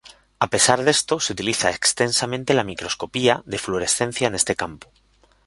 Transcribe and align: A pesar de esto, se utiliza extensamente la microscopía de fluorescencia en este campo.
A 0.39 0.47
pesar 0.49 0.83
de 0.83 0.89
esto, 0.89 1.19
se 1.19 1.31
utiliza 1.33 1.69
extensamente 1.69 2.55
la 2.55 2.63
microscopía 2.63 3.43
de 3.45 3.59
fluorescencia 3.59 4.27
en 4.29 4.33
este 4.33 4.55
campo. 4.55 4.91